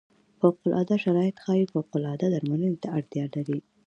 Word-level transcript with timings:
فوق 0.39 0.57
العاده 0.67 0.95
شرایط 1.05 1.35
ښايي 1.43 1.65
فوق 1.73 1.89
العاده 1.99 2.27
درملنې 2.33 2.69
ته 2.83 2.87
اړتیا 2.97 3.25
لري. 3.35 3.59